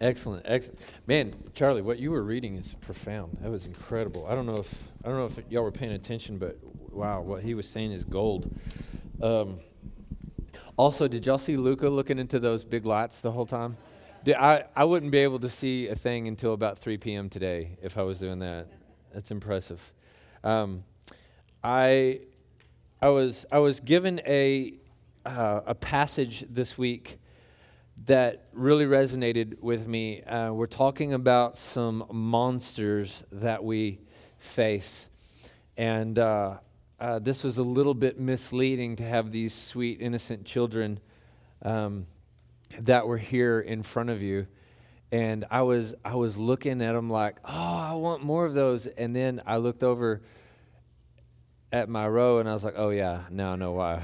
[0.00, 0.78] Excellent, excellent.
[1.06, 3.38] Man, Charlie, what you were reading is profound.
[3.40, 4.26] That was incredible.
[4.26, 6.58] I don't know if I don't know if y'all were paying attention, but
[6.90, 8.54] wow, what he was saying is gold.
[9.22, 9.60] Um,
[10.76, 13.78] also, did y'all see Luca looking into those big lights the whole time?
[14.22, 17.30] Did, I I wouldn't be able to see a thing until about 3 p.m.
[17.30, 18.68] today if I was doing that.
[19.14, 19.92] That's impressive.
[20.44, 20.84] Um,
[21.64, 22.20] I
[23.00, 24.74] I was I was given a
[25.24, 27.18] uh, a passage this week
[28.04, 30.22] that really resonated with me.
[30.22, 34.00] Uh, we're talking about some monsters that we
[34.38, 35.08] face.
[35.76, 36.58] And uh,
[37.00, 41.00] uh, this was a little bit misleading to have these sweet, innocent children
[41.62, 42.06] um,
[42.78, 44.46] that were here in front of you.
[45.10, 48.86] And I was, I was looking at them like, oh, I want more of those.
[48.86, 50.22] And then I looked over
[51.72, 54.02] at my row and I was like, oh, yeah, now I know why.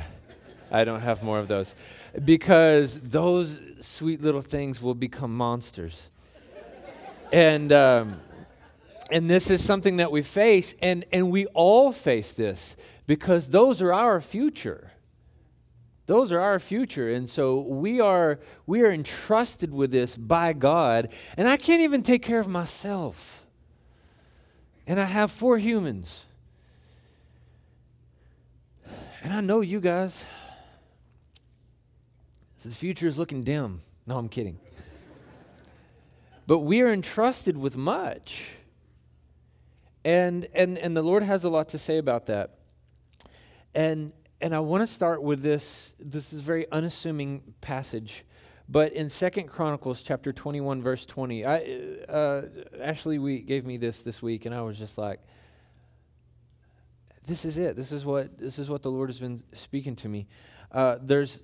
[0.70, 1.74] I don't have more of those.
[2.24, 6.10] Because those sweet little things will become monsters.
[7.32, 8.20] and, um,
[9.10, 13.82] and this is something that we face, and, and we all face this because those
[13.82, 14.92] are our future.
[16.06, 17.10] Those are our future.
[17.10, 21.10] And so we are, we are entrusted with this by God.
[21.36, 23.46] And I can't even take care of myself.
[24.86, 26.24] And I have four humans.
[29.22, 30.24] And I know you guys.
[32.62, 33.82] So the future is looking dim.
[34.06, 34.60] No, I'm kidding.
[36.46, 38.50] but we are entrusted with much.
[40.04, 42.58] And, and, and the Lord has a lot to say about that.
[43.74, 45.92] And, and I want to start with this.
[45.98, 48.24] This is a very unassuming passage.
[48.68, 51.56] But in Second Chronicles chapter 21, verse 20, I,
[52.08, 52.42] uh,
[52.80, 55.18] Ashley we gave me this this week, and I was just like,
[57.26, 57.74] this is it.
[57.74, 60.28] This is what, this is what the Lord has been speaking to me.
[60.70, 61.40] Uh, there's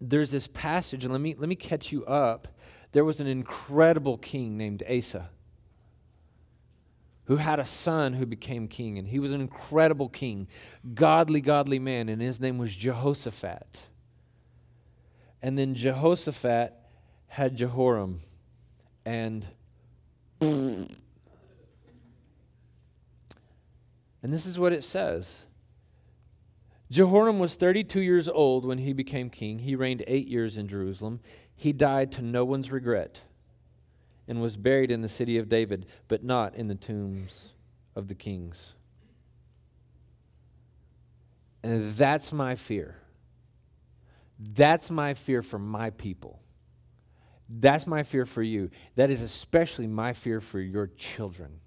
[0.00, 2.48] there's this passage, and let me, let me catch you up.
[2.92, 5.30] There was an incredible king named Asa
[7.28, 10.48] who had a son who became king, and he was an incredible king,
[10.94, 13.84] godly, godly man, and his name was Jehoshaphat.
[15.42, 16.72] And then Jehoshaphat
[17.26, 18.22] had Jehoram,
[19.04, 19.44] and
[20.40, 20.88] and
[24.22, 25.44] this is what it says
[26.90, 29.60] Jehoram was 32 years old when he became king.
[29.60, 31.20] He reigned eight years in Jerusalem.
[31.54, 33.22] He died to no one's regret
[34.26, 37.52] and was buried in the city of David, but not in the tombs
[37.94, 38.74] of the kings.
[41.62, 42.96] And that's my fear.
[44.38, 46.40] That's my fear for my people.
[47.48, 48.70] That's my fear for you.
[48.94, 51.60] That is especially my fear for your children.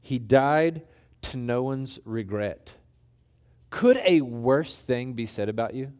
[0.00, 0.82] He died
[1.22, 2.74] to no one's regret.
[3.70, 5.92] Could a worse thing be said about you?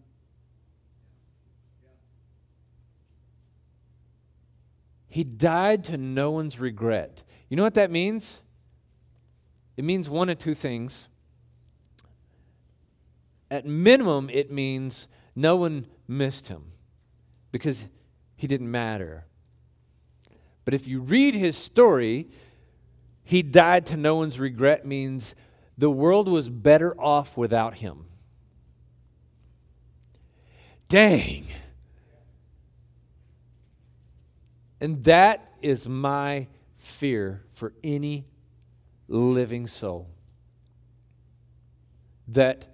[5.09, 7.25] He died to no one's regret.
[7.49, 8.41] You know what that means?
[9.77, 11.09] It means one of two things.
[13.51, 16.73] At minimum, it means no one missed him
[17.53, 17.87] because
[18.37, 19.25] he didn't matter.
[20.65, 22.29] But if you read his story,
[23.25, 25.35] he died to no one's regret means
[25.79, 28.07] the world was better off without him.
[30.89, 31.47] Dang.
[34.81, 38.27] And that is my fear for any
[39.07, 40.09] living soul.
[42.27, 42.67] That,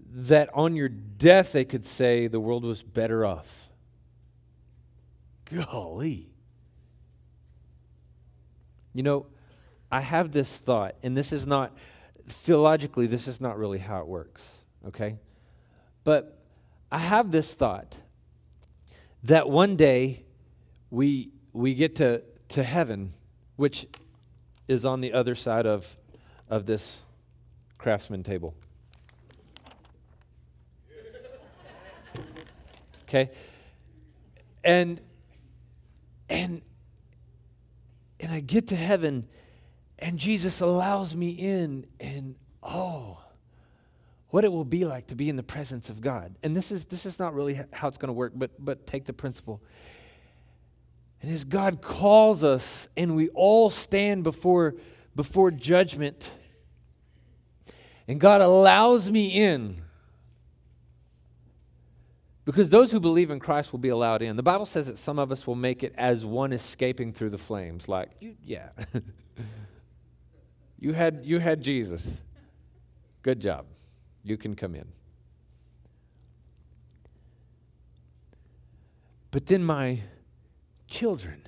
[0.00, 3.68] that on your death they could say the world was better off.
[5.44, 6.30] Golly.
[8.94, 9.26] You know,
[9.92, 11.76] I have this thought, and this is not
[12.26, 15.18] theologically, this is not really how it works, okay?
[16.04, 16.38] But
[16.90, 17.96] I have this thought
[19.24, 20.24] that one day
[20.90, 23.12] we, we get to, to heaven,
[23.56, 23.86] which
[24.68, 25.96] is on the other side of,
[26.48, 27.02] of this
[27.78, 28.54] craftsman table.
[33.08, 33.30] Okay?
[34.64, 35.00] And
[36.28, 36.62] and
[38.18, 39.28] and I get to heaven
[39.98, 43.18] and Jesus allows me in, and oh,
[44.28, 46.36] what it will be like to be in the presence of God.
[46.42, 49.06] And this is this is not really how it's going to work, but but take
[49.06, 49.62] the principle.
[51.22, 54.74] And as God calls us and we all stand before
[55.14, 56.30] before judgment,
[58.06, 59.82] and God allows me in.
[62.44, 64.36] Because those who believe in Christ will be allowed in.
[64.36, 67.38] The Bible says that some of us will make it as one escaping through the
[67.38, 67.88] flames.
[67.88, 68.68] Like, yeah.
[70.78, 72.20] You had, you had Jesus.
[73.22, 73.66] Good job.
[74.22, 74.86] You can come in.
[79.30, 80.00] But then my,
[80.88, 81.42] children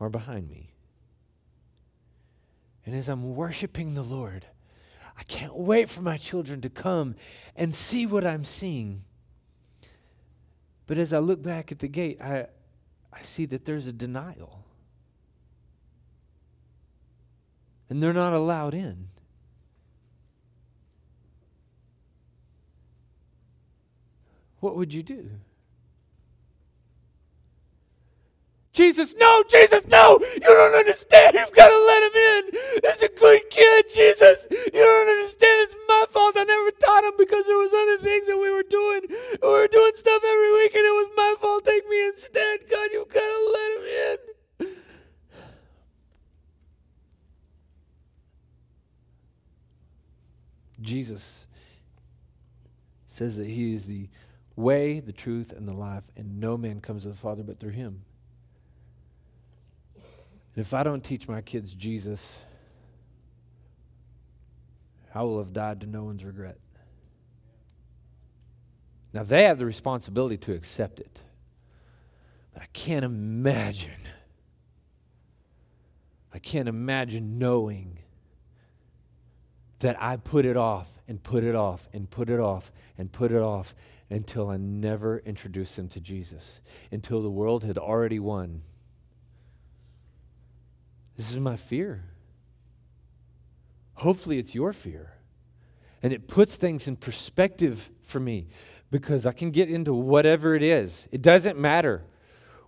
[0.00, 0.70] are behind me.
[2.86, 4.46] And as I'm worshiping the Lord,
[5.18, 7.14] I can't wait for my children to come
[7.56, 9.04] and see what I'm seeing.
[10.86, 12.46] But as I look back at the gate, I,
[13.12, 14.64] I see that there's a denial.
[17.88, 19.08] And they're not allowed in.
[24.60, 25.28] What would you do?
[28.72, 30.18] Jesus, no, Jesus, no!
[30.34, 31.34] You don't understand.
[31.34, 32.60] You've got to let him in.
[32.82, 34.48] It's a good kid, Jesus.
[34.50, 35.62] You don't understand.
[35.62, 36.34] It's my fault.
[36.36, 39.02] I never taught him because there was other things that we were doing.
[39.42, 41.64] We were doing stuff every week, and it was my fault.
[41.64, 42.68] Take me instead.
[42.68, 44.33] God, you've got to let him in.
[50.84, 51.46] Jesus
[53.06, 54.08] says that he is the
[54.56, 57.70] way, the truth, and the life, and no man comes to the Father but through
[57.70, 58.02] him.
[59.96, 62.40] And if I don't teach my kids Jesus,
[65.14, 66.58] I will have died to no one's regret.
[69.12, 71.20] Now, they have the responsibility to accept it.
[72.52, 73.92] But I can't imagine.
[76.32, 78.00] I can't imagine knowing
[79.84, 83.30] that I put it off and put it off and put it off and put
[83.30, 83.74] it off
[84.08, 88.62] until I never introduced them to Jesus, until the world had already won.
[91.18, 92.04] This is my fear.
[93.96, 95.12] Hopefully, it's your fear.
[96.02, 98.48] And it puts things in perspective for me
[98.90, 101.08] because I can get into whatever it is.
[101.12, 102.04] It doesn't matter.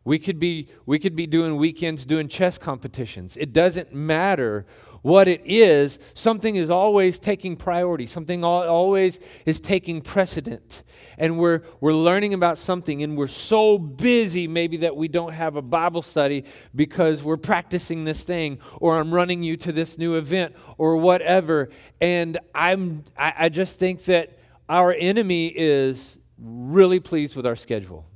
[0.07, 3.37] We could be, we could be doing weekends doing chess competitions.
[3.37, 4.65] It doesn't matter
[5.03, 10.85] what it is, something is always taking priority, something always is taking precedent.
[11.19, 15.57] And we're, we're learning about something, and we're so busy maybe that we don't have
[15.57, 16.45] a Bible study
[16.75, 21.69] because we're practicing this thing, or I'm running you to this new event, or whatever.
[22.01, 24.39] And I'm, I, I just think that
[24.69, 28.07] our enemy is really pleased with our schedule.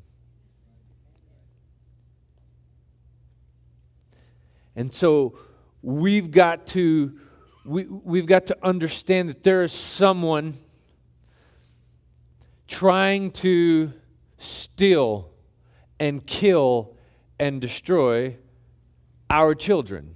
[4.77, 5.39] And so
[5.83, 7.19] we've got to
[7.65, 10.59] we, we've got to understand that there is someone
[12.67, 13.93] trying to
[14.39, 15.31] steal
[15.99, 16.97] and kill
[17.39, 18.37] and destroy
[19.29, 20.15] our children.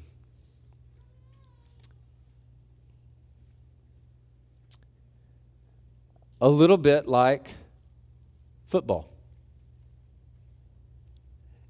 [6.41, 7.51] A little bit like
[8.67, 9.11] football.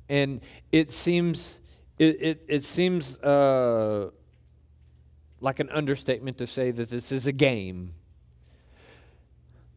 [0.08, 0.40] And
[0.70, 1.58] it seems
[1.98, 4.10] it, it, it seems uh,
[5.40, 7.94] like an understatement to say that this is a game.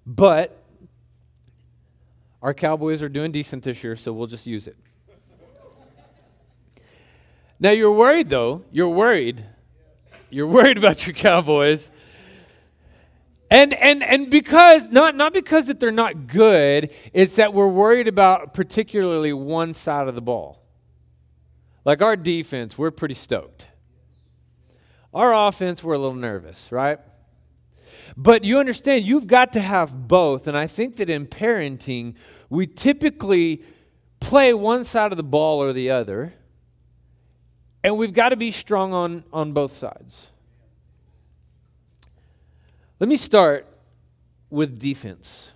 [0.06, 0.64] But
[2.42, 4.78] our Cowboys are doing decent this year, so we'll just use it.
[7.60, 8.64] now, you're worried, though.
[8.72, 9.44] You're worried.
[10.30, 11.92] You're worried about your Cowboys.
[13.50, 18.08] And, and, and because, not, not because that they're not good, it's that we're worried
[18.08, 20.67] about particularly one side of the ball.
[21.88, 23.68] Like our defense, we're pretty stoked.
[25.14, 27.00] Our offense, we're a little nervous, right?
[28.18, 30.48] But you understand, you've got to have both.
[30.48, 32.16] And I think that in parenting,
[32.50, 33.64] we typically
[34.20, 36.34] play one side of the ball or the other.
[37.86, 40.28] And we've got to be strong on, on both sides.
[43.00, 43.66] Let me start
[44.50, 45.54] with defense.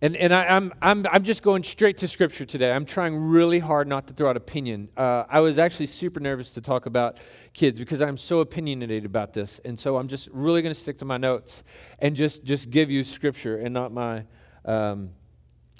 [0.00, 2.70] And, and I, am I'm, I'm, I'm just going straight to Scripture today.
[2.70, 4.90] I'm trying really hard not to throw out opinion.
[4.96, 7.16] Uh, I was actually super nervous to talk about
[7.52, 9.58] kids because I'm so opinionated about this.
[9.64, 11.64] And so I'm just really going to stick to my notes
[11.98, 14.24] and just, just give you Scripture and not my,
[14.64, 15.10] um,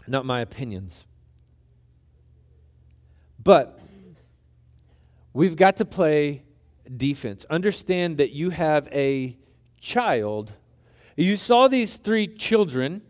[0.08, 1.06] not my opinions.
[3.40, 3.78] But
[5.32, 6.42] we've got to play
[6.96, 7.46] defense.
[7.48, 9.36] Understand that you have a
[9.80, 10.54] child.
[11.14, 13.02] You saw these three children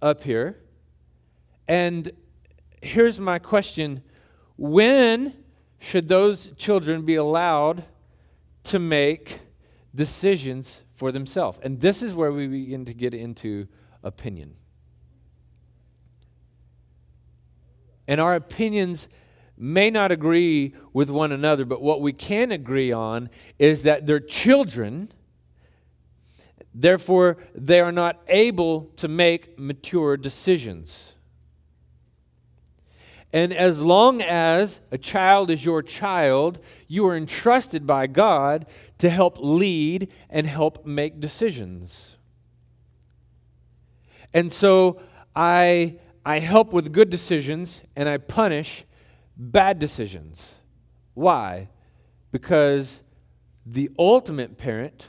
[0.00, 0.58] up here.
[1.66, 2.10] And
[2.82, 4.02] here's my question
[4.56, 5.34] When
[5.78, 7.84] should those children be allowed
[8.64, 9.40] to make
[9.94, 11.58] decisions for themselves?
[11.62, 13.68] And this is where we begin to get into
[14.02, 14.56] opinion.
[18.06, 19.06] And our opinions
[19.56, 23.28] may not agree with one another, but what we can agree on
[23.58, 25.12] is that they're children
[26.80, 31.14] Therefore, they are not able to make mature decisions.
[33.32, 38.64] And as long as a child is your child, you are entrusted by God
[38.98, 42.16] to help lead and help make decisions.
[44.32, 45.00] And so
[45.34, 48.84] I, I help with good decisions and I punish
[49.36, 50.58] bad decisions.
[51.14, 51.70] Why?
[52.30, 53.02] Because
[53.66, 55.08] the ultimate parent,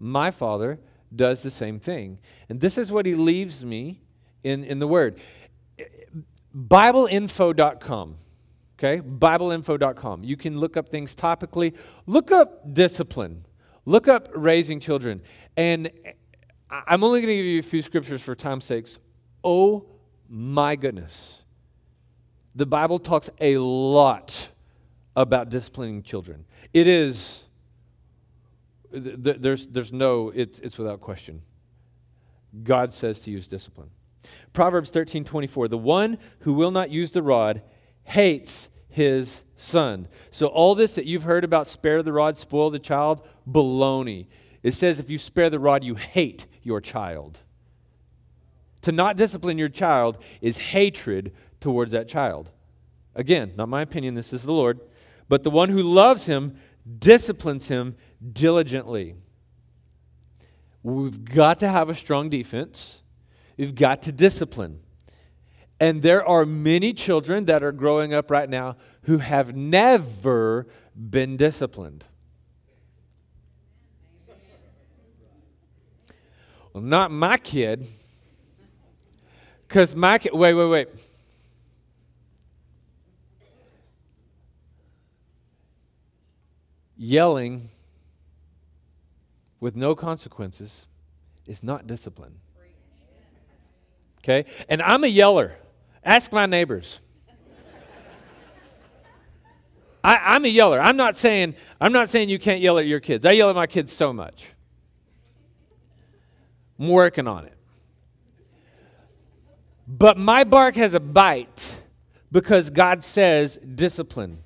[0.00, 0.80] my father,
[1.14, 2.18] does the same thing.
[2.48, 4.02] And this is what he leaves me
[4.42, 5.20] in, in the word.
[6.56, 8.16] BibleInfo.com.
[8.78, 9.00] Okay?
[9.00, 10.24] BibleInfo.com.
[10.24, 11.76] You can look up things topically.
[12.06, 13.46] Look up discipline.
[13.84, 15.22] Look up raising children.
[15.56, 15.90] And
[16.70, 18.98] I'm only going to give you a few scriptures for time's sakes.
[19.42, 19.86] Oh
[20.28, 21.42] my goodness.
[22.54, 24.48] The Bible talks a lot
[25.16, 26.44] about disciplining children.
[26.72, 27.43] It is,
[29.00, 31.42] th- there's, there's no, it's, it's without question.
[32.62, 33.90] God says to use discipline.
[34.52, 37.62] Proverbs 13 24, the one who will not use the rod
[38.04, 40.08] hates his son.
[40.30, 44.26] So, all this that you've heard about spare the rod, spoil the child, baloney.
[44.62, 47.40] It says if you spare the rod, you hate your child.
[48.82, 52.50] To not discipline your child is hatred towards that child.
[53.14, 54.80] Again, not my opinion, this is the Lord.
[55.28, 56.56] But the one who loves him
[56.98, 57.96] disciplines him
[58.32, 59.14] diligently.
[60.82, 63.02] We've got to have a strong defense.
[63.56, 64.80] We've got to discipline.
[65.80, 71.36] And there are many children that are growing up right now who have never been
[71.36, 72.04] disciplined.
[76.72, 77.86] Well, not my kid.
[79.66, 80.88] Because my kid, wait, wait, wait.
[86.96, 87.70] Yelling
[89.64, 90.86] with no consequences
[91.46, 92.34] is not discipline.
[94.18, 94.44] Okay?
[94.68, 95.56] And I'm a yeller.
[96.04, 97.00] Ask my neighbors.
[100.04, 100.78] I, am a yeller.
[100.78, 103.24] I'm not saying I'm not saying you can't yell at your kids.
[103.24, 104.48] I yell at my kids so much.
[106.78, 107.56] I'm working on it.
[109.88, 111.80] But my bark has a bite
[112.30, 114.42] because God says discipline.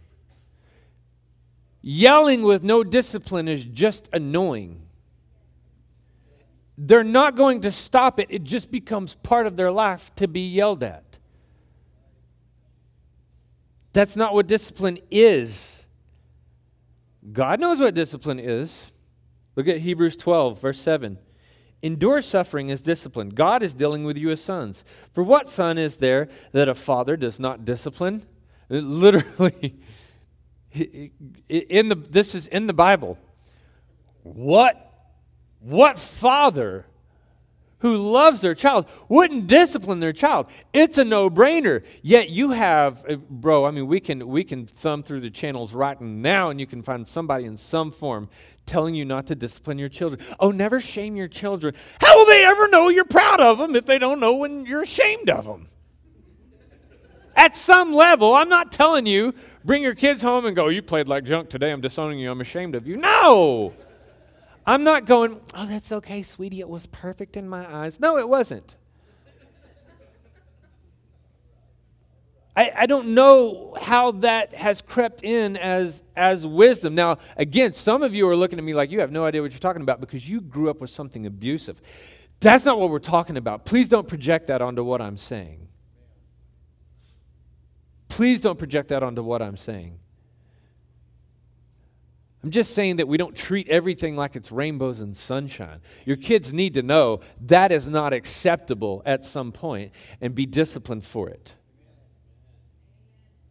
[1.83, 4.85] Yelling with no discipline is just annoying.
[6.81, 10.41] They're not going to stop it, it just becomes part of their life to be
[10.41, 11.19] yelled at.
[13.93, 15.85] That's not what discipline is.
[17.33, 18.93] God knows what discipline is.
[19.57, 21.19] Look at Hebrews 12, verse 7.
[21.83, 23.31] Endure suffering as discipline.
[23.31, 24.85] God is dealing with you as sons.
[25.13, 28.25] For what son is there that a father does not discipline?
[28.69, 29.81] Literally,
[31.49, 33.19] in the, this is in the Bible.
[34.23, 34.88] What,
[35.61, 36.87] what father
[37.81, 43.17] who loves their child wouldn't discipline their child it's a no-brainer yet you have uh,
[43.17, 46.67] bro i mean we can we can thumb through the channels right now and you
[46.67, 48.29] can find somebody in some form
[48.69, 50.21] telling you not to discipline your children.
[50.39, 51.75] Oh, never shame your children.
[52.01, 54.83] How will they ever know you're proud of them if they don't know when you're
[54.83, 55.69] ashamed of them?
[57.35, 59.35] At some level, I'm not telling you
[59.65, 61.73] bring your kids home and go, You played like junk today.
[61.73, 62.31] I'm disowning you.
[62.31, 62.97] I'm ashamed of you.
[62.97, 63.73] No.
[64.69, 66.61] I'm not going, Oh, that's okay, sweetie.
[66.61, 67.99] It was perfect in my eyes.
[67.99, 68.77] No, it wasn't.
[72.55, 76.95] I, I don't know how that has crept in as, as wisdom.
[76.95, 79.53] Now, again, some of you are looking at me like you have no idea what
[79.53, 81.81] you're talking about because you grew up with something abusive.
[82.41, 83.65] That's not what we're talking about.
[83.65, 85.69] Please don't project that onto what I'm saying.
[88.11, 89.99] Please don't project that onto what I'm saying.
[92.43, 95.81] I'm just saying that we don't treat everything like it's rainbows and sunshine.
[96.05, 101.05] Your kids need to know that is not acceptable at some point and be disciplined
[101.05, 101.55] for it.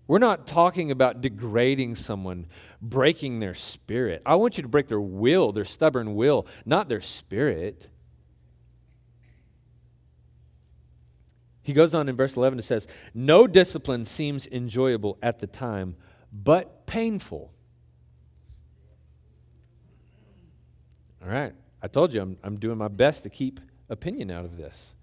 [0.08, 2.48] We're not talking about degrading someone,
[2.82, 4.22] breaking their spirit.
[4.26, 7.90] I want you to break their will, their stubborn will, not their spirit.
[11.62, 15.98] He goes on in verse 11 and says, No discipline seems enjoyable at the time,
[16.32, 17.52] but painful.
[21.28, 24.56] All right, I told you I'm, I'm doing my best to keep opinion out of
[24.56, 24.94] this.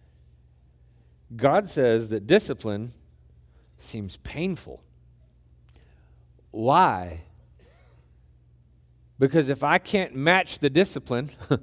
[1.37, 2.95] God says that discipline
[3.77, 4.83] seems painful.
[6.51, 7.25] Why?
[9.19, 11.29] Because if I can't match the discipline,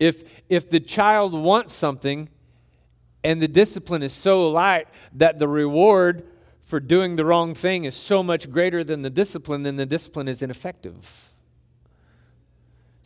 [0.00, 2.28] if, if the child wants something
[3.22, 6.26] and the discipline is so light that the reward
[6.64, 10.26] for doing the wrong thing is so much greater than the discipline, then the discipline
[10.26, 11.28] is ineffective.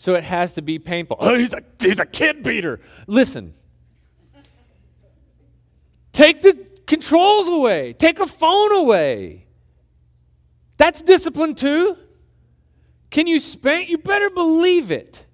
[0.02, 1.16] So it has to be painful.
[1.20, 2.80] Oh, he's a, he's a kid beater.
[3.06, 3.54] Listen.
[6.10, 7.92] Take the controls away.
[7.92, 9.46] Take a phone away.
[10.76, 11.96] That's discipline too.
[13.10, 13.90] Can you spank?
[13.90, 15.24] You better believe it.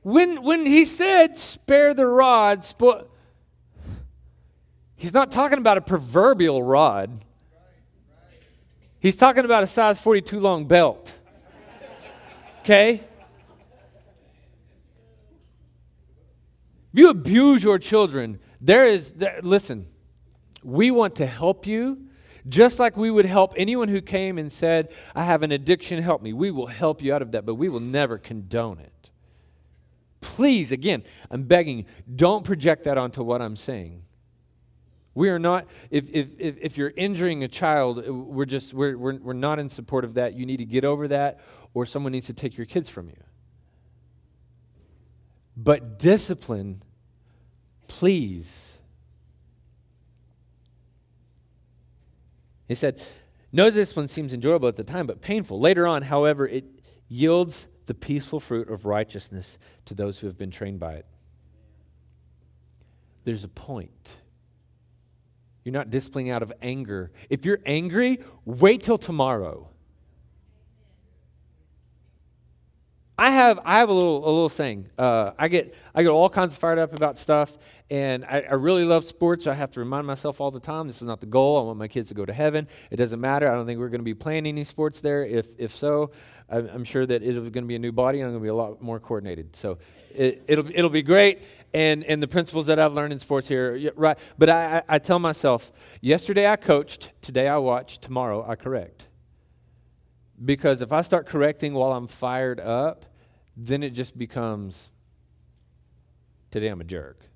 [0.00, 3.06] when, when he said, spare the rod, spo-
[4.96, 7.22] he's not talking about a proverbial rod.
[9.00, 11.16] He's talking about a size 42 long belt.
[12.60, 13.02] Okay?
[16.92, 19.86] If you abuse your children, there is, there, listen,
[20.62, 22.08] we want to help you
[22.48, 26.22] just like we would help anyone who came and said, I have an addiction, help
[26.22, 26.32] me.
[26.32, 29.10] We will help you out of that, but we will never condone it.
[30.20, 34.02] Please, again, I'm begging don't project that onto what I'm saying.
[35.18, 38.96] We are not, if, if, if, if you're injuring a child, uh, we're just, we're,
[38.96, 40.34] we're, we're not in support of that.
[40.34, 41.40] You need to get over that,
[41.74, 43.16] or someone needs to take your kids from you.
[45.56, 46.84] But discipline,
[47.88, 48.74] please.
[52.68, 53.02] He said,
[53.50, 55.58] No discipline seems enjoyable at the time, but painful.
[55.58, 56.64] Later on, however, it
[57.08, 61.06] yields the peaceful fruit of righteousness to those who have been trained by it.
[63.24, 64.18] There's a point.
[65.68, 67.10] You're not disciplining out of anger.
[67.28, 69.68] If you're angry, wait till tomorrow.
[73.18, 74.88] I have I have a little a little saying.
[74.96, 77.58] Uh, I get I get all kinds of fired up about stuff,
[77.90, 79.46] and I, I, really love sports.
[79.46, 81.58] I have to remind myself all the time this is not the goal.
[81.58, 82.66] I want my kids to go to heaven.
[82.90, 83.46] It doesn't matter.
[83.46, 85.22] I don't think we're going to be playing any sports there.
[85.26, 86.12] If if so,
[86.48, 88.46] I'm, I'm sure that it's going to be a new body and I'm going to
[88.46, 89.54] be a lot more coordinated.
[89.54, 89.78] So
[90.14, 91.40] it, it'll it'll be great.
[91.74, 94.18] And and the principles that I've learned in sports here, right?
[94.38, 95.70] But I, I, tell myself,
[96.00, 99.04] yesterday I coached, today I watch, tomorrow I correct.
[100.42, 103.04] Because if I start correcting while I'm fired up,
[103.54, 104.90] then it just becomes
[106.50, 107.28] today I'm a jerk.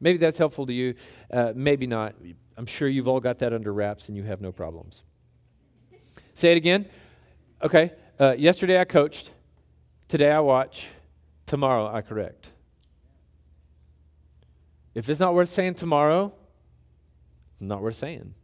[0.00, 0.94] Maybe that's helpful to you.
[1.30, 2.14] Uh, maybe not.
[2.56, 5.02] I'm sure you've all got that under wraps and you have no problems.
[6.34, 6.86] Say it again.
[7.62, 7.92] Okay.
[8.18, 9.32] Uh, yesterday I coached.
[10.08, 10.88] Today I watch.
[11.46, 12.50] Tomorrow I correct.
[14.94, 16.32] If it's not worth saying tomorrow,
[17.60, 18.34] it's not worth saying.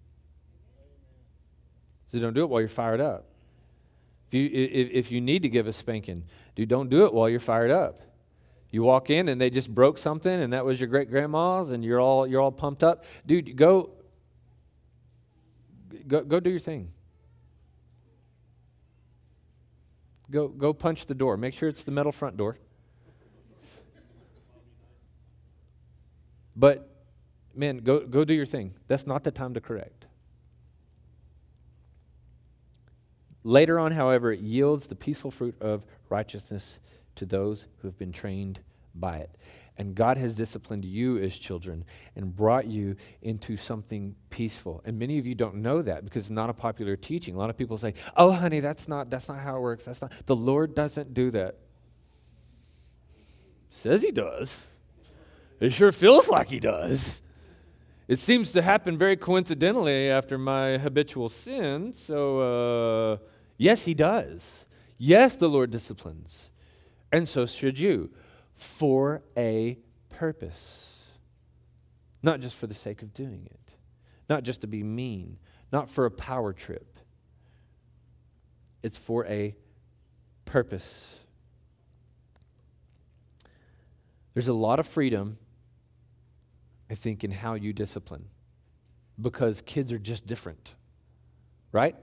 [2.11, 3.27] So don't do it while you're fired up.
[4.29, 7.29] If you, if, if you need to give a spanking, dude, don't do it while
[7.29, 8.01] you're fired up.
[8.71, 11.85] You walk in and they just broke something and that was your great grandma's and
[11.85, 13.05] you're all you're all pumped up.
[13.27, 13.91] Dude, go
[16.07, 16.93] go go do your thing.
[20.31, 21.37] Go go punch the door.
[21.37, 22.59] Make sure it's the metal front door.
[26.61, 26.91] But
[27.55, 28.75] man, go go do your thing.
[28.87, 30.05] That's not the time to correct.
[33.43, 36.79] Later on, however, it yields the peaceful fruit of righteousness
[37.17, 38.61] to those who have been trained
[38.95, 39.31] by it.
[39.79, 44.83] And God has disciplined you as children and brought you into something peaceful.
[44.85, 47.35] And many of you don't know that because it's not a popular teaching.
[47.35, 49.85] A lot of people say, "Oh, honey, that's not that's not how it works.
[49.85, 51.57] That's not the Lord doesn't do that."
[53.71, 54.67] Says he does.
[55.61, 57.21] It sure feels like he does.
[58.09, 61.93] It seems to happen very coincidentally after my habitual sin.
[61.93, 63.17] So, uh,
[63.57, 64.67] yes, he does.
[64.99, 66.51] Yes, the Lord disciplines.
[67.13, 68.11] And so should you
[68.55, 71.05] for a purpose.
[72.23, 73.77] Not just for the sake of doing it,
[74.29, 75.39] not just to be mean,
[75.73, 76.99] not for a power trip.
[78.83, 79.55] It's for a
[80.45, 81.21] purpose.
[84.35, 85.39] There's a lot of freedom
[86.91, 88.27] I think, in how you discipline
[89.21, 90.75] because kids are just different,
[91.71, 91.95] right?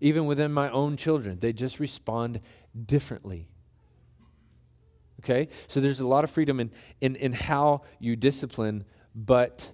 [0.00, 2.40] Even within my own children, they just respond
[2.86, 3.48] differently.
[5.20, 5.48] Okay?
[5.68, 9.70] So there's a lot of freedom in, in, in how you discipline, but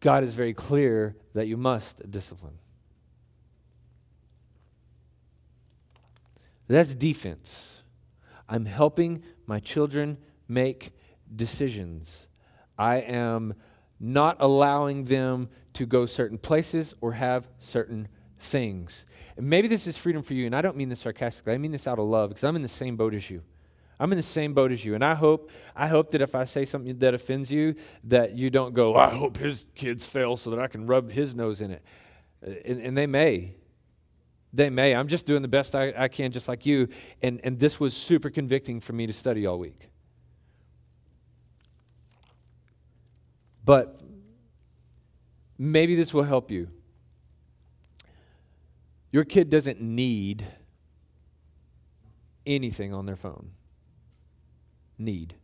[0.00, 2.58] God is very clear that you must discipline.
[6.66, 7.84] That's defense.
[8.48, 10.92] I'm helping my children make
[11.34, 12.28] decisions.
[12.78, 13.54] I am
[14.00, 19.06] not allowing them to go certain places or have certain things.
[19.36, 21.54] And maybe this is freedom for you, and I don't mean this sarcastically.
[21.54, 23.42] I mean this out of love because I'm in the same boat as you.
[24.00, 26.44] I'm in the same boat as you, and I hope I hope that if I
[26.44, 30.50] say something that offends you, that you don't go, "I hope his kids fail so
[30.50, 31.84] that I can rub his nose in it,"
[32.44, 33.54] uh, and, and they may.
[34.52, 34.94] They may.
[34.94, 36.88] I'm just doing the best I, I can, just like you.
[37.22, 39.91] And, and this was super convicting for me to study all week.
[43.64, 44.00] But
[45.58, 46.68] maybe this will help you.
[49.10, 50.46] Your kid doesn't need
[52.46, 53.50] anything on their phone.
[54.98, 55.34] Need.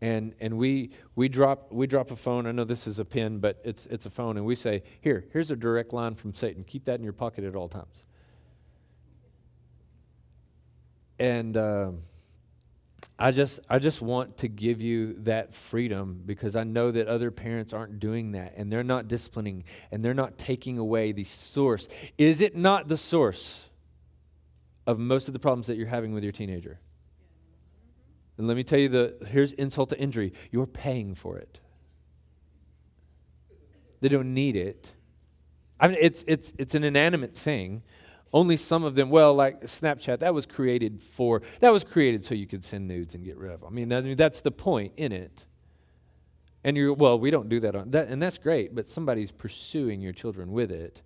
[0.00, 2.46] And and we we drop we drop a phone.
[2.46, 5.26] I know this is a pin, but it's it's a phone, and we say, "Here,
[5.32, 6.64] here's a direct line from Satan.
[6.64, 8.04] Keep that in your pocket at all times."
[11.22, 12.02] and um,
[13.18, 17.30] I just I just want to give you that freedom because I know that other
[17.30, 21.88] parents aren't doing that and they're not disciplining and they're not taking away the source.
[22.18, 23.70] Is it not the source
[24.86, 26.80] of most of the problems that you're having with your teenager?
[28.38, 30.32] And let me tell you the here's insult to injury.
[30.50, 31.60] You're paying for it.
[34.00, 34.90] They don't need it.
[35.78, 37.82] I mean it's it's it's an inanimate thing
[38.32, 42.34] only some of them, well, like Snapchat, that was created for, that was created so
[42.34, 43.68] you could send nudes and get rid of them.
[43.68, 45.46] I mean, I mean that's the point in it.
[46.64, 50.00] And you're, well, we don't do that on that, and that's great, but somebody's pursuing
[50.00, 51.02] your children with it.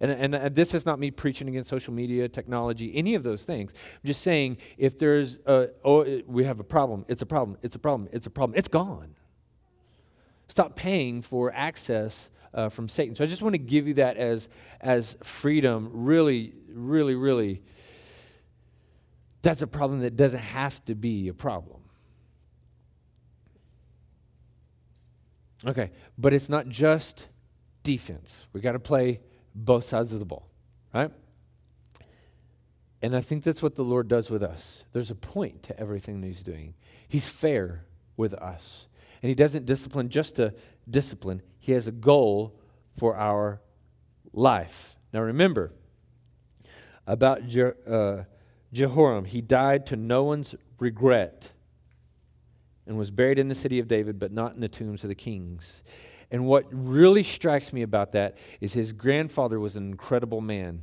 [0.00, 3.44] And, and, and this is not me preaching against social media, technology, any of those
[3.44, 3.72] things.
[3.74, 7.76] I'm just saying if there's a, oh, we have a problem, it's a problem, it's
[7.76, 9.14] a problem, it's a problem, it's gone.
[10.48, 13.14] Stop paying for access uh, from Satan.
[13.14, 14.48] So I just want to give you that as,
[14.80, 17.62] as freedom, really, really, really.
[19.42, 21.80] That's a problem that doesn't have to be a problem.
[25.64, 27.28] Okay, but it's not just
[27.82, 28.46] defense.
[28.52, 29.20] We got to play
[29.54, 30.48] both sides of the ball,
[30.92, 31.10] right?
[33.00, 34.84] And I think that's what the Lord does with us.
[34.92, 36.74] There's a point to everything that He's doing.
[37.08, 37.84] He's fair
[38.16, 38.86] with us.
[39.22, 40.54] And He doesn't discipline just to
[40.88, 42.58] discipline, He has a goal
[42.98, 43.60] for our
[44.32, 44.96] life.
[45.12, 45.70] Now remember
[47.06, 48.24] about Je- uh,
[48.72, 51.52] Jehoram, he died to no one's regret
[52.84, 55.14] and was buried in the city of David, but not in the tombs of the
[55.14, 55.84] kings.
[56.32, 60.82] And what really strikes me about that is his grandfather was an incredible man.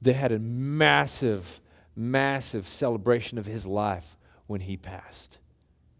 [0.00, 1.60] They had a massive,
[1.94, 5.36] massive celebration of his life when he passed.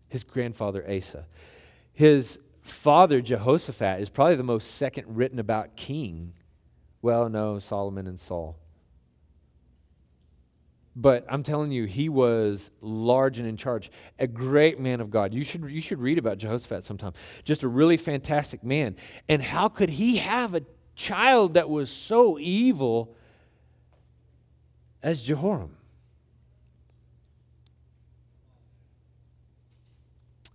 [0.08, 1.26] His grandfather, Asa.
[1.92, 6.32] His father, Jehoshaphat, is probably the most second written about king.
[7.02, 8.56] Well, no, Solomon and Saul.
[10.96, 13.90] But I'm telling you, he was large and in charge.
[14.18, 15.32] A great man of God.
[15.32, 17.12] You should, you should read about Jehoshaphat sometime.
[17.44, 18.96] Just a really fantastic man.
[19.28, 20.62] And how could he have a
[20.96, 23.14] child that was so evil
[25.02, 25.76] as Jehoram?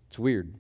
[0.07, 0.53] It's weird.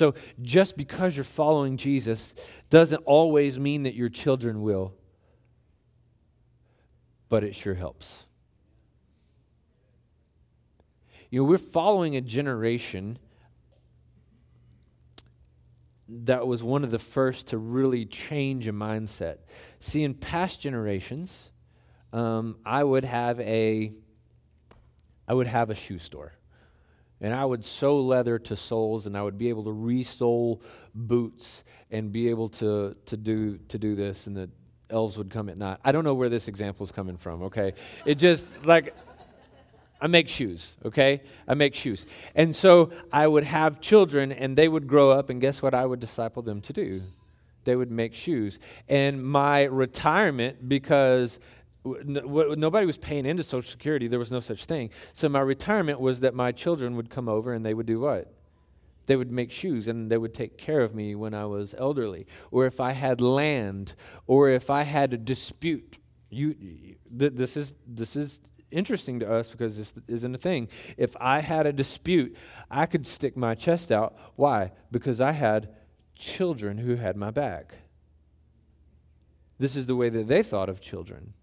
[0.00, 2.34] So just because you're following Jesus
[2.70, 4.94] doesn't always mean that your children will,
[7.28, 8.24] but it sure helps.
[11.28, 13.18] You know, we're following a generation
[16.08, 19.40] that was one of the first to really change a mindset.
[19.80, 21.50] See, in past generations,
[22.14, 23.92] um, I would have a,
[25.28, 26.32] I would have a shoe store
[27.20, 30.60] and I would sew leather to soles, and I would be able to resole
[30.94, 34.50] boots and be able to, to, do, to do this, and the
[34.88, 35.78] elves would come at night.
[35.84, 37.74] I don't know where this example is coming from, okay?
[38.04, 38.94] It just, like,
[40.00, 41.22] I make shoes, okay?
[41.46, 42.06] I make shoes.
[42.34, 45.84] And so I would have children, and they would grow up, and guess what I
[45.84, 47.02] would disciple them to do?
[47.64, 48.58] They would make shoes.
[48.88, 51.38] And my retirement, because
[51.84, 54.06] nobody was paying into Social Security.
[54.06, 54.90] There was no such thing.
[55.12, 58.32] So my retirement was that my children would come over and they would do what?
[59.06, 62.26] They would make shoes and they would take care of me when I was elderly.
[62.50, 63.94] Or if I had land,
[64.26, 65.98] or if I had a dispute.
[66.28, 66.54] You,
[67.18, 68.40] th- this is this is
[68.70, 70.68] interesting to us because this isn't a thing.
[70.96, 72.36] If I had a dispute,
[72.70, 74.16] I could stick my chest out.
[74.36, 74.72] Why?
[74.92, 75.70] Because I had
[76.14, 77.78] children who had my back.
[79.58, 81.34] This is the way that they thought of children.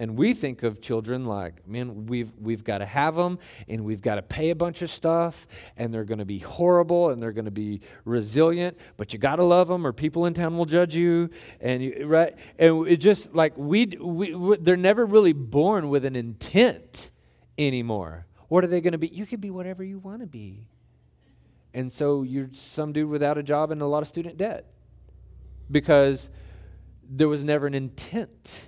[0.00, 4.00] And we think of children like, man, we've, we've got to have them and we've
[4.00, 7.32] got to pay a bunch of stuff and they're going to be horrible and they're
[7.32, 10.66] going to be resilient, but you got to love them or people in town will
[10.66, 11.30] judge you.
[11.60, 12.38] And, you, right?
[12.60, 17.10] And it just like we, we, they're never really born with an intent
[17.56, 18.26] anymore.
[18.46, 19.08] What are they going to be?
[19.08, 20.68] You could be whatever you want to be.
[21.74, 24.64] And so you're some dude without a job and a lot of student debt
[25.70, 26.30] because
[27.10, 28.67] there was never an intent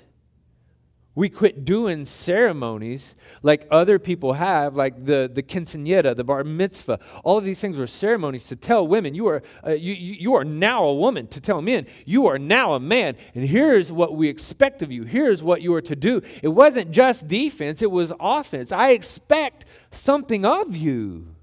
[1.21, 6.99] we quit doing ceremonies like other people have, like the, the quinceanera, the bar mitzvah.
[7.25, 10.47] All of these things were ceremonies to tell women, you are, uh, you, you are
[10.47, 14.31] now a woman, to tell men, you are now a man, and here's what we
[14.31, 15.05] expect of you.
[15.05, 16.23] Here's what you are to do.
[16.43, 18.73] It wasn't just defense, it was offense.
[18.73, 21.37] I expect something of you.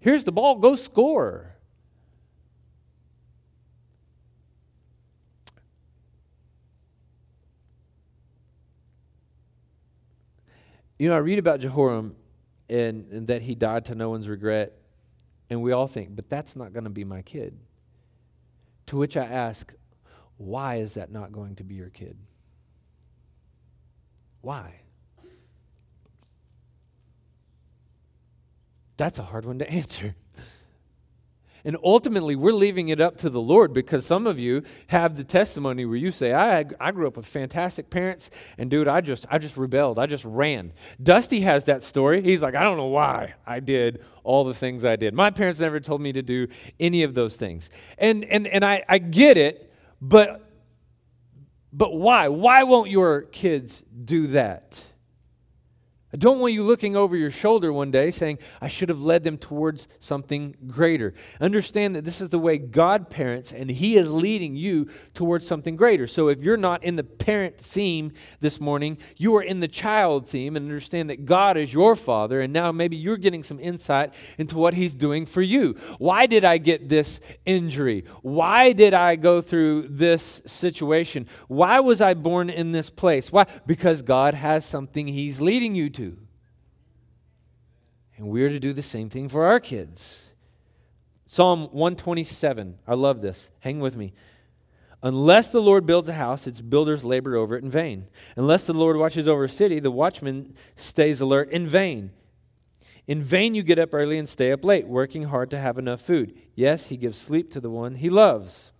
[0.00, 1.51] Here's the ball, go score.
[11.02, 12.14] You know, I read about Jehoram
[12.68, 14.78] and, and that he died to no one's regret,
[15.50, 17.58] and we all think, but that's not going to be my kid.
[18.86, 19.74] To which I ask,
[20.36, 22.16] why is that not going to be your kid?
[24.42, 24.82] Why?
[28.96, 30.14] That's a hard one to answer.
[31.64, 35.22] And ultimately, we're leaving it up to the Lord because some of you have the
[35.22, 39.26] testimony where you say, I, I grew up with fantastic parents, and dude, I just,
[39.30, 39.98] I just rebelled.
[39.98, 40.72] I just ran.
[41.00, 42.20] Dusty has that story.
[42.22, 45.14] He's like, I don't know why I did all the things I did.
[45.14, 46.48] My parents never told me to do
[46.80, 47.70] any of those things.
[47.96, 50.48] And, and, and I, I get it, but,
[51.72, 52.28] but why?
[52.28, 54.82] Why won't your kids do that?
[56.12, 59.24] I don't want you looking over your shoulder one day saying, I should have led
[59.24, 61.14] them towards something greater.
[61.40, 65.74] Understand that this is the way God parents, and He is leading you towards something
[65.74, 66.06] greater.
[66.06, 70.28] So if you're not in the parent theme this morning, you are in the child
[70.28, 74.12] theme, and understand that God is your father, and now maybe you're getting some insight
[74.36, 75.76] into what He's doing for you.
[75.96, 78.04] Why did I get this injury?
[78.20, 81.26] Why did I go through this situation?
[81.48, 83.32] Why was I born in this place?
[83.32, 83.46] Why?
[83.64, 86.01] Because God has something He's leading you to.
[88.22, 90.32] And we're to do the same thing for our kids.
[91.26, 92.78] Psalm 127.
[92.86, 93.50] I love this.
[93.58, 94.12] Hang with me.
[95.02, 98.06] Unless the Lord builds a house, its builders labor over it in vain.
[98.36, 102.12] Unless the Lord watches over a city, the watchman stays alert in vain.
[103.08, 106.00] In vain you get up early and stay up late, working hard to have enough
[106.00, 106.38] food.
[106.54, 108.70] Yes, he gives sleep to the one he loves.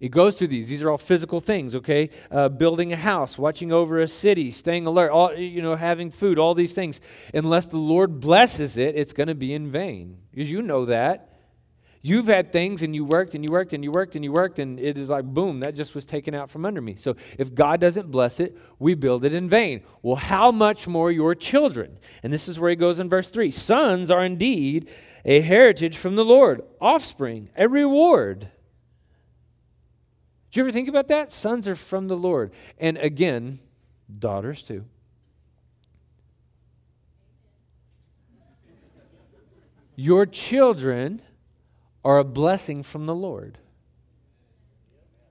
[0.00, 0.68] It goes through these.
[0.68, 2.08] These are all physical things, okay?
[2.30, 6.38] Uh, building a house, watching over a city, staying alert, all you know, having food,
[6.38, 7.02] all these things.
[7.34, 10.16] Unless the Lord blesses it, it's going to be in vain.
[10.32, 11.26] You know that.
[12.02, 14.58] You've had things and you worked and you worked and you worked and you worked,
[14.58, 16.96] and it is like, boom, that just was taken out from under me.
[16.96, 19.82] So if God doesn't bless it, we build it in vain.
[20.00, 21.98] Well, how much more your children?
[22.22, 24.88] And this is where he goes in verse 3 Sons are indeed
[25.26, 28.48] a heritage from the Lord, offspring, a reward.
[30.50, 31.30] Do you ever think about that?
[31.30, 32.52] Sons are from the Lord.
[32.78, 33.60] And again,
[34.18, 34.84] daughters too.
[39.94, 41.22] Your children
[42.04, 43.58] are a blessing from the Lord.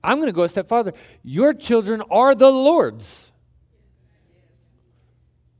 [0.02, 0.94] I'm going to go a step farther.
[1.22, 3.29] Your children are the Lord's.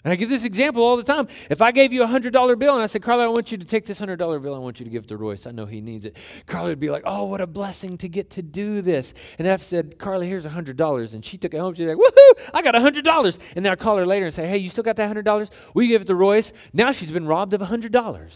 [0.02, 1.28] And I give this example all the time.
[1.50, 3.66] If I gave you a $100 bill and I said, Carly, I want you to
[3.66, 5.46] take this $100 bill, I want you to give it to Royce.
[5.46, 6.16] I know he needs it.
[6.46, 9.12] Carly would be like, oh, what a blessing to get to do this.
[9.38, 11.12] And I said, Carly, here's a $100.
[11.12, 11.74] And she took it home.
[11.74, 13.54] She's like, woohoo, I got a $100.
[13.56, 15.50] And then I call her later and say, hey, you still got that $100?
[15.74, 16.52] Will you give it to Royce?
[16.72, 18.32] Now she's been robbed of a $100.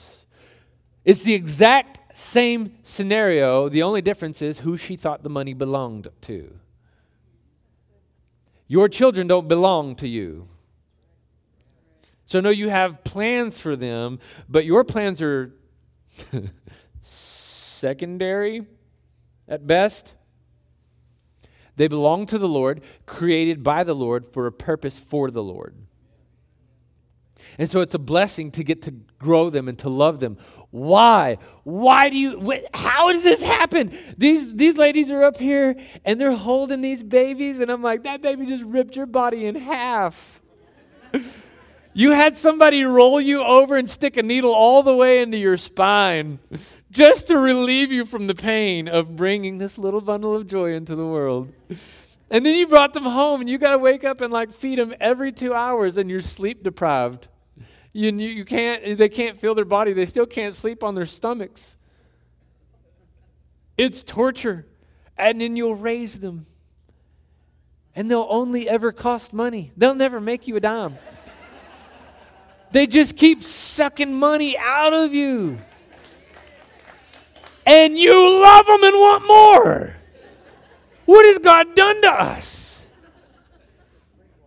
[1.05, 3.69] It's the exact same scenario.
[3.69, 6.59] The only difference is who she thought the money belonged to.
[8.67, 10.49] Your children don't belong to you.
[12.27, 15.53] So, no, you have plans for them, but your plans are
[17.03, 18.67] secondary
[19.47, 20.15] at best.
[21.77, 25.75] They belong to the Lord, created by the Lord for a purpose for the Lord.
[27.59, 30.39] And so it's a blessing to get to grow them and to love them.
[30.71, 31.39] Why?
[31.63, 33.97] Why do you, how does this happen?
[34.17, 38.23] These, these ladies are up here and they're holding these babies, and I'm like, that
[38.23, 40.41] baby just ripped your body in half.
[41.97, 45.57] You had somebody roll you over and stick a needle all the way into your
[45.57, 46.41] spine
[46.91, 50.97] just to relieve you from the pain of bringing this little bundle of joy into
[50.97, 51.53] the world.
[52.31, 54.81] And then you brought them home and you got to wake up and like feed
[54.81, 57.29] them every 2 hours and you're sleep deprived.
[57.93, 59.93] You, you can't they can't feel their body.
[59.93, 61.77] They still can't sleep on their stomachs.
[63.79, 64.67] It's torture.
[65.17, 66.47] And then you'll raise them.
[67.95, 69.71] And they'll only ever cost money.
[69.77, 70.99] They'll never make you a dime.
[72.75, 75.61] They just keep sucking money out of you.
[77.65, 79.97] And you love them and want more.
[81.05, 82.85] What has God done to us?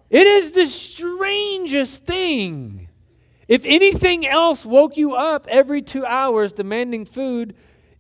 [0.10, 2.90] It is the strangest thing.
[3.48, 7.56] If anything else woke you up every two hours demanding food,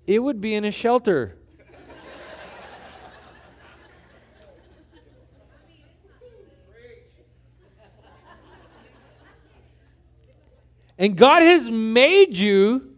[0.07, 1.37] it would be in a shelter.
[10.97, 12.93] And God has made you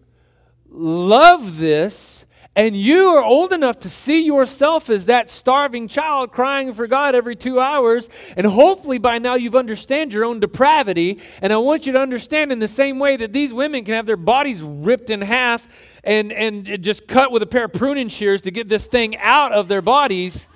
[0.69, 6.73] love this, and you are old enough to see yourself as that starving child crying
[6.73, 8.09] for God every two hours.
[8.35, 11.19] And hopefully by now you've understand your own depravity.
[11.41, 14.05] And I want you to understand in the same way that these women can have
[14.05, 15.67] their bodies ripped in half
[16.03, 19.53] and, and just cut with a pair of pruning shears to get this thing out
[19.53, 20.47] of their bodies.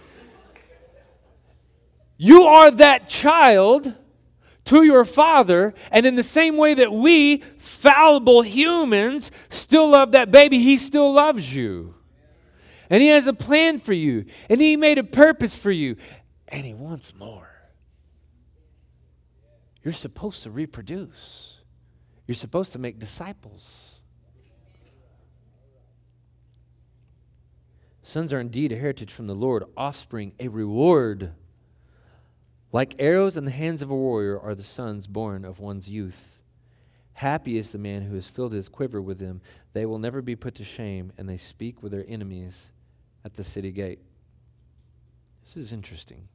[2.17, 3.93] You are that child
[4.65, 10.31] to your Father, and in the same way that we, fallible humans, still love that
[10.31, 11.95] baby, He still loves you.
[12.89, 15.97] And He has a plan for you, and He made a purpose for you,
[16.47, 17.49] and He wants more.
[19.83, 21.57] You're supposed to reproduce,
[22.25, 23.99] you're supposed to make disciples.
[28.05, 31.31] Sons are indeed a heritage from the Lord, offspring, a reward.
[32.73, 36.39] Like arrows in the hands of a warrior are the sons born of one's youth.
[37.13, 39.41] Happy is the man who has filled his quiver with them.
[39.73, 42.71] They will never be put to shame, and they speak with their enemies
[43.23, 43.99] at the city gate.
[45.43, 46.27] This is interesting.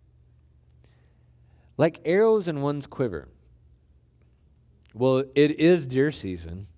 [1.77, 3.29] Like arrows in one's quiver.
[4.95, 6.69] Well, it is deer season.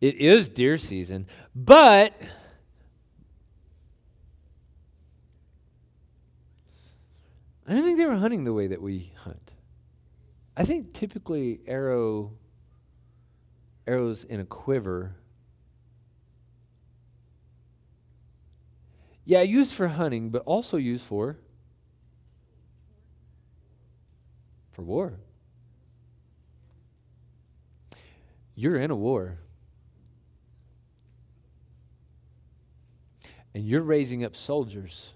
[0.00, 2.14] It is deer season, but
[7.70, 9.52] I don't think they were hunting the way that we hunt.
[10.56, 12.32] I think typically arrow
[13.86, 15.14] arrows in a quiver
[19.24, 21.38] Yeah, used for hunting, but also used for
[24.72, 25.20] for war.
[28.56, 29.38] You're in a war.
[33.54, 35.12] And you're raising up soldiers.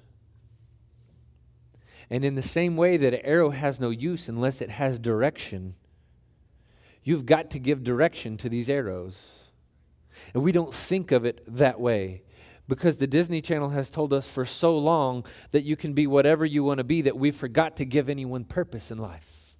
[2.10, 5.74] And in the same way that an arrow has no use unless it has direction,
[7.02, 9.44] you've got to give direction to these arrows.
[10.32, 12.22] And we don't think of it that way
[12.68, 16.44] because the Disney Channel has told us for so long that you can be whatever
[16.44, 19.56] you want to be that we forgot to give anyone purpose in life.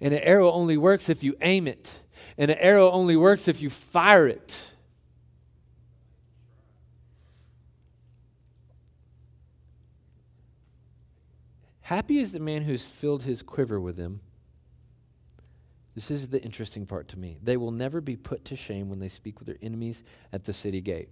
[0.00, 1.90] And an arrow only works if you aim it,
[2.36, 4.58] and an arrow only works if you fire it.
[11.88, 14.20] Happy is the man who's filled his quiver with them.
[15.94, 17.38] This is the interesting part to me.
[17.42, 20.52] They will never be put to shame when they speak with their enemies at the
[20.52, 21.08] city gate.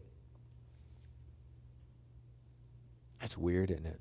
[3.22, 3.98] That's weird, isn't it?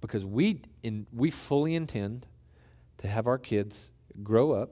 [0.00, 2.26] Because we, in, we fully intend
[2.98, 3.90] to have our kids
[4.22, 4.70] grow up,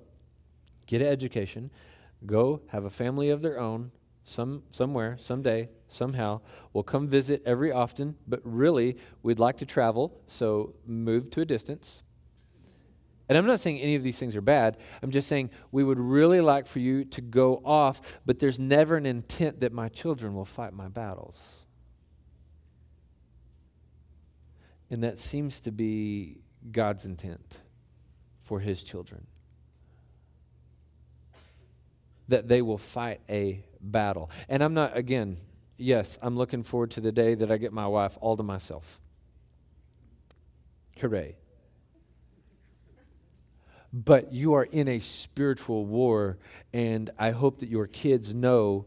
[0.87, 1.73] get an education,
[2.25, 3.91] go have a family of their own,
[4.25, 6.41] some, somewhere, someday, somehow.
[6.73, 11.45] We'll come visit every often, but really, we'd like to travel, so move to a
[11.45, 12.03] distance
[13.33, 14.77] and I'm not saying any of these things are bad.
[15.03, 18.95] I'm just saying we would really like for you to go off, but there's never
[18.95, 21.41] an intent that my children will fight my battles.
[24.91, 27.61] And that seems to be God's intent
[28.43, 29.27] for his children.
[32.29, 34.31] That they will fight a battle.
[34.49, 35.39] And I'm not, again,
[35.77, 39.01] yes, I'm looking forward to the day that I get my wife all to myself.
[41.01, 41.37] Hooray
[43.93, 46.39] but you are in a spiritual war,
[46.73, 48.87] and I hope that your kids know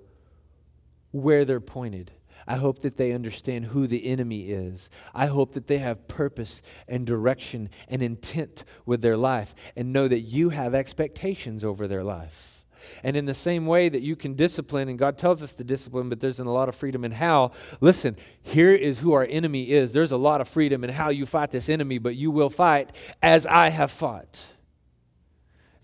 [1.12, 2.12] where they're pointed.
[2.48, 4.90] I hope that they understand who the enemy is.
[5.14, 10.08] I hope that they have purpose and direction and intent with their life and know
[10.08, 12.55] that you have expectations over their life.
[13.04, 16.10] And in the same way that you can discipline, and God tells us to discipline,
[16.10, 19.94] but there's a lot of freedom in how, listen, here is who our enemy is.
[19.94, 22.92] There's a lot of freedom in how you fight this enemy, but you will fight
[23.22, 24.44] as I have fought.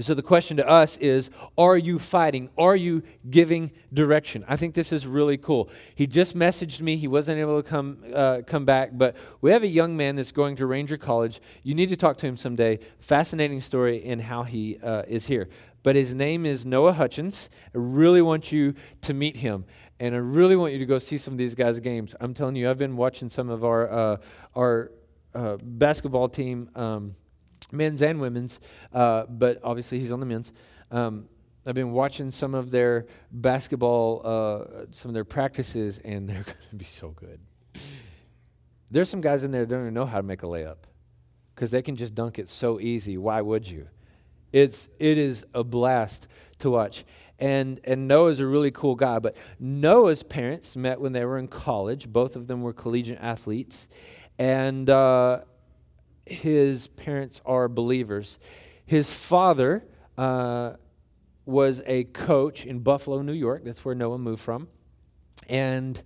[0.01, 2.49] And so the question to us is Are you fighting?
[2.57, 4.43] Are you giving direction?
[4.47, 5.69] I think this is really cool.
[5.93, 6.97] He just messaged me.
[6.97, 10.31] He wasn't able to come, uh, come back, but we have a young man that's
[10.31, 11.39] going to Ranger College.
[11.61, 12.79] You need to talk to him someday.
[12.99, 15.49] Fascinating story in how he uh, is here.
[15.84, 17.50] But his name is Noah Hutchins.
[17.67, 19.65] I really want you to meet him.
[20.00, 22.15] And I really want you to go see some of these guys' games.
[22.20, 24.17] I'm telling you, I've been watching some of our, uh,
[24.56, 24.91] our
[25.34, 26.70] uh, basketball team.
[26.76, 27.15] Um,
[27.72, 28.60] men's and women's,
[28.94, 30.52] uh, but obviously he's on the men's.
[30.91, 31.28] Um,
[31.65, 36.58] I've been watching some of their basketball, uh, some of their practices, and they're going
[36.70, 37.39] to be so good.
[38.89, 40.77] There's some guys in there that don't even know how to make a layup
[41.56, 43.17] because they can just dunk it so easy.
[43.17, 43.88] Why would you?
[44.52, 46.27] It's it is a blast
[46.60, 47.06] to watch.
[47.39, 49.19] And and Noah's a really cool guy.
[49.19, 52.08] But Noah's parents met when they were in college.
[52.10, 53.87] Both of them were collegiate athletes,
[54.37, 55.39] and uh,
[56.25, 58.39] his parents are believers.
[58.85, 59.85] His father
[60.17, 60.73] uh,
[61.45, 63.63] was a coach in Buffalo, New York.
[63.63, 64.67] That's where Noah moved from.
[65.49, 66.02] And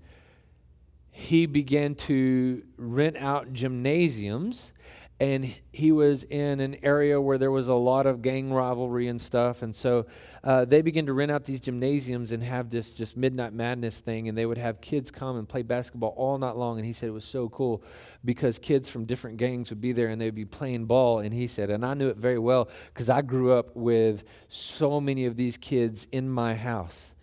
[1.11, 4.73] he began to rent out gymnasiums
[5.19, 9.21] and he was in an area where there was a lot of gang rivalry and
[9.21, 9.61] stuff.
[9.61, 10.07] And so
[10.43, 14.27] uh, they began to rent out these gymnasiums and have this just midnight madness thing.
[14.27, 16.77] And they would have kids come and play basketball all night long.
[16.77, 17.81] And he said it was so cool
[18.25, 21.19] because kids from different gangs would be there and they'd be playing ball.
[21.19, 24.99] And he said and i knew it very well because i grew up with so
[24.99, 27.14] many of these kids in my house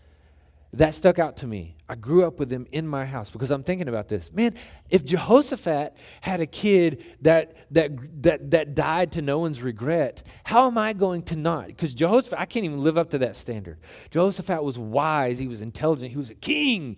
[0.74, 1.76] that stuck out to me.
[1.88, 4.32] I grew up with them in my house because I'm thinking about this.
[4.32, 4.54] Man,
[4.88, 7.92] if Jehoshaphat had a kid that that
[8.22, 11.66] that that died to no one's regret, how am I going to not?
[11.66, 13.78] Because Jehoshaphat, I can't even live up to that standard.
[14.10, 16.96] Jehoshaphat was wise, he was intelligent, he was a king.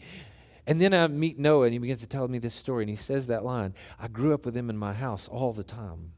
[0.66, 2.96] And then I meet Noah and he begins to tell me this story and he
[2.96, 6.12] says that line, I grew up with him in my house all the time.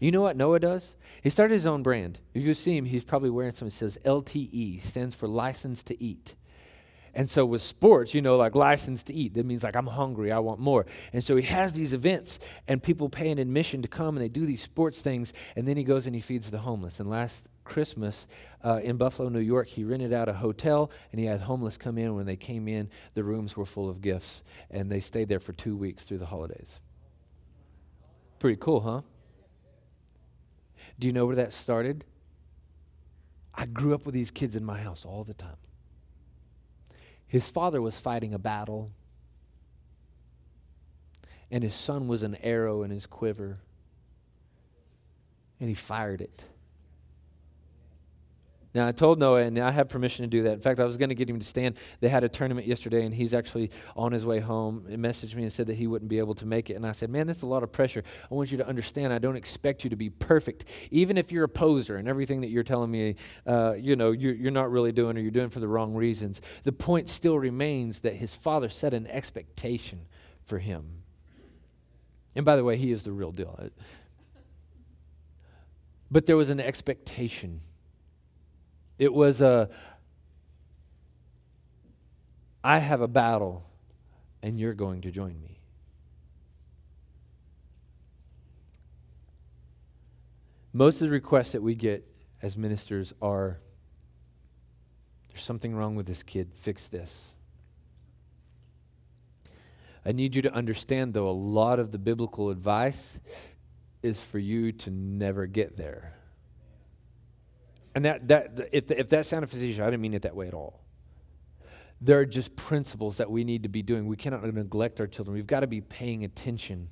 [0.00, 0.94] You know what Noah does?
[1.22, 2.20] He started his own brand.
[2.34, 6.02] If you see him, he's probably wearing something that says LTE, stands for license to
[6.02, 6.36] eat.
[7.14, 10.30] And so with sports, you know, like license to eat, that means like I'm hungry,
[10.30, 10.86] I want more.
[11.12, 12.38] And so he has these events,
[12.68, 15.76] and people pay an admission to come, and they do these sports things, and then
[15.76, 17.00] he goes and he feeds the homeless.
[17.00, 18.28] And last Christmas
[18.64, 21.98] uh, in Buffalo, New York, he rented out a hotel, and he had homeless come
[21.98, 22.14] in.
[22.14, 25.52] When they came in, the rooms were full of gifts, and they stayed there for
[25.52, 26.78] two weeks through the holidays.
[28.38, 29.00] Pretty cool, huh?
[30.98, 32.04] Do you know where that started?
[33.54, 35.56] I grew up with these kids in my house all the time.
[37.26, 38.90] His father was fighting a battle,
[41.50, 43.58] and his son was an arrow in his quiver,
[45.60, 46.44] and he fired it.
[48.74, 50.52] Now, I told Noah, and I have permission to do that.
[50.52, 51.76] In fact, I was going to get him to stand.
[52.00, 54.84] They had a tournament yesterday, and he's actually on his way home.
[54.88, 56.74] He messaged me and said that he wouldn't be able to make it.
[56.74, 58.02] And I said, Man, that's a lot of pressure.
[58.30, 60.66] I want you to understand, I don't expect you to be perfect.
[60.90, 63.14] Even if you're a poser and everything that you're telling me,
[63.46, 66.42] uh, you know, you're, you're not really doing or you're doing for the wrong reasons,
[66.64, 70.00] the point still remains that his father set an expectation
[70.44, 71.02] for him.
[72.34, 73.70] And by the way, he is the real deal.
[76.10, 77.62] But there was an expectation
[78.98, 79.68] it was a,
[82.62, 83.64] I have a battle
[84.42, 85.60] and you're going to join me.
[90.72, 92.06] Most of the requests that we get
[92.42, 93.58] as ministers are
[95.28, 97.34] there's something wrong with this kid, fix this.
[100.04, 103.20] I need you to understand, though, a lot of the biblical advice
[104.02, 106.17] is for you to never get there.
[107.98, 110.54] And that, that if, if that sounded facetious, I didn't mean it that way at
[110.54, 110.84] all.
[112.00, 114.06] There are just principles that we need to be doing.
[114.06, 115.34] We cannot neglect our children.
[115.34, 116.90] We've got to be paying attention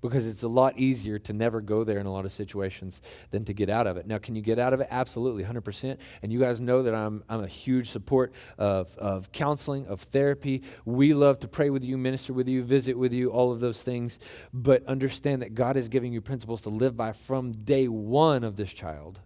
[0.00, 3.00] because it's a lot easier to never go there in a lot of situations
[3.32, 4.06] than to get out of it.
[4.06, 4.86] Now, can you get out of it?
[4.88, 5.98] Absolutely, 100%.
[6.22, 10.62] And you guys know that I'm, I'm a huge support of, of counseling, of therapy.
[10.84, 13.82] We love to pray with you, minister with you, visit with you, all of those
[13.82, 14.20] things.
[14.54, 18.54] But understand that God is giving you principles to live by from day one of
[18.54, 19.18] this child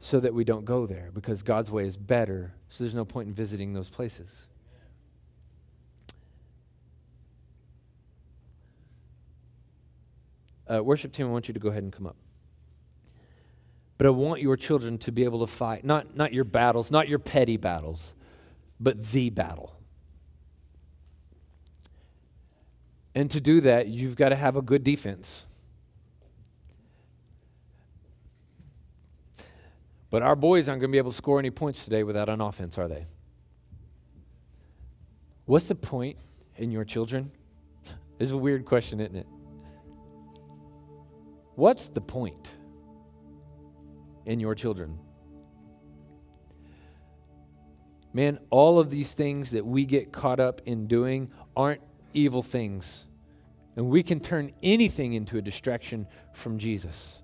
[0.00, 2.54] so that we don't go there because God's way is better.
[2.68, 4.46] So there's no point in visiting those places.
[10.72, 12.16] Uh, worship team, I want you to go ahead and come up.
[13.96, 17.08] But I want your children to be able to fight, not, not your battles, not
[17.08, 18.14] your petty battles,
[18.78, 19.74] but the battle.
[23.14, 25.46] And to do that, you've got to have a good defense.
[30.10, 32.40] But our boys aren't going to be able to score any points today without an
[32.40, 33.06] offense, are they?
[35.44, 36.16] What's the point
[36.56, 37.30] in your children?
[38.18, 39.28] This is a weird question, isn't it?
[41.54, 42.50] What's the point
[44.26, 44.98] in your children?
[48.12, 51.80] Man, all of these things that we get caught up in doing aren't
[52.12, 53.06] evil things.
[53.76, 57.22] And we can turn anything into a distraction from Jesus.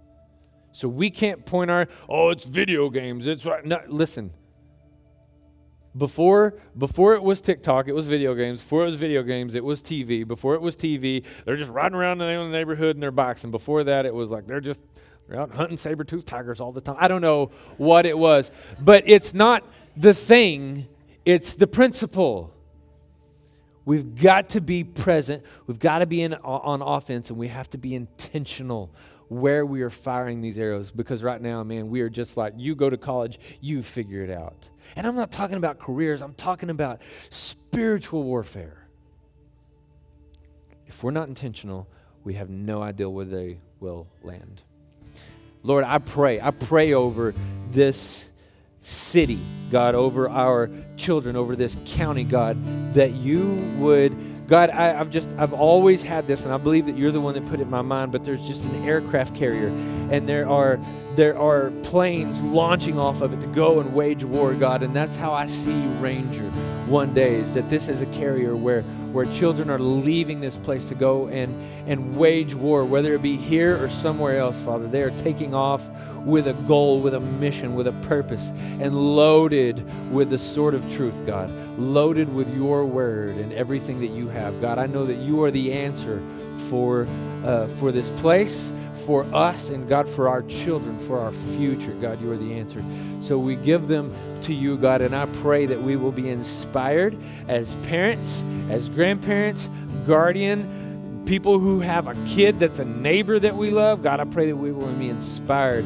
[0.74, 3.28] So we can't point our, oh, it's video games.
[3.28, 3.64] It's right.
[3.64, 4.32] No, listen.
[5.96, 8.60] Before, before it was TikTok, it was video games.
[8.60, 10.26] Before it was video games, it was TV.
[10.26, 13.44] Before it was TV, they're just riding around in the neighborhood in their bikes.
[13.44, 14.80] And before that, it was like they're just
[15.28, 16.96] they're out hunting saber-toothed tigers all the time.
[16.98, 18.50] I don't know what it was.
[18.80, 19.64] But it's not
[19.96, 20.88] the thing,
[21.24, 22.52] it's the principle.
[23.84, 25.44] We've got to be present.
[25.68, 28.90] We've got to be in, on offense, and we have to be intentional
[29.28, 32.74] where we are firing these arrows because right now, man, we are just like, you
[32.74, 34.68] go to college, you figure it out.
[34.96, 37.00] And I'm not talking about careers, I'm talking about
[37.30, 38.86] spiritual warfare.
[40.86, 41.88] If we're not intentional,
[42.22, 44.62] we have no idea where they will land.
[45.62, 47.34] Lord, I pray, I pray over
[47.70, 48.30] this
[48.82, 49.38] city,
[49.70, 53.40] God, over our children, over this county, God, that you
[53.78, 54.12] would
[54.46, 57.32] God, I, have just, I've always had this, and I believe that you're the one
[57.34, 59.68] that put it in my mind, but there's just an aircraft carrier,
[60.10, 60.78] and there are,
[61.14, 65.16] there are planes launching off of it to go and wage war, God, and that's
[65.16, 66.50] how I see Ranger
[66.86, 68.84] one day, is that this is a carrier where
[69.14, 71.54] where children are leaving this place to go and,
[71.88, 74.88] and wage war, whether it be here or somewhere else, Father.
[74.88, 75.88] They are taking off
[76.24, 78.50] with a goal, with a mission, with a purpose,
[78.80, 81.48] and loaded with the sword of truth, God.
[81.78, 84.60] Loaded with your word and everything that you have.
[84.60, 86.20] God, I know that you are the answer
[86.68, 87.06] for,
[87.44, 91.92] uh, for this place, for us, and God, for our children, for our future.
[91.92, 92.82] God, you are the answer.
[93.20, 97.16] So we give them to you, God, and I pray that we will be inspired
[97.48, 99.68] as parents, as grandparents,
[100.06, 104.02] guardian, people who have a kid that's a neighbor that we love.
[104.02, 105.84] God, I pray that we will be inspired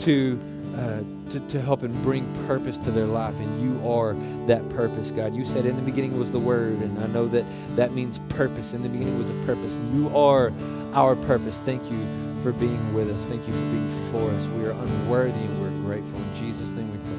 [0.00, 0.40] to.
[0.76, 3.38] Uh, to, to help and bring purpose to their life.
[3.38, 4.14] And you are
[4.46, 5.34] that purpose, God.
[5.34, 7.44] You said in the beginning was the Word, and I know that
[7.76, 8.72] that means purpose.
[8.72, 9.74] In the beginning was a purpose.
[9.94, 10.52] You are
[10.92, 11.60] our purpose.
[11.60, 13.24] Thank you for being with us.
[13.26, 14.46] Thank you for being for us.
[14.58, 16.18] We are unworthy and we're grateful.
[16.18, 17.18] In Jesus' name we pray.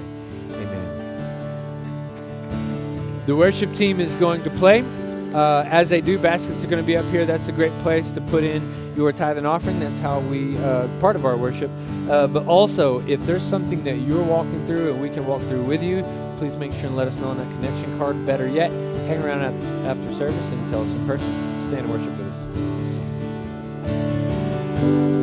[0.63, 0.84] Amen.
[3.26, 4.84] The worship team is going to play.
[5.34, 7.26] Uh, as they do, baskets are going to be up here.
[7.26, 8.61] That's a great place to put in
[8.95, 9.80] your tithe and offering.
[9.80, 11.71] That's how we, uh, part of our worship.
[12.07, 15.63] Uh, but also, if there's something that you're walking through and we can walk through
[15.63, 16.03] with you,
[16.38, 18.26] please make sure and let us know on that connection card.
[18.26, 18.69] Better yet,
[19.07, 21.28] hang around after service and tell us in person.
[21.67, 22.22] Stand and worship
[24.84, 25.22] with us.